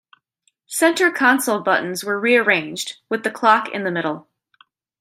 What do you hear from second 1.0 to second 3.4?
console buttons were rearranged, with the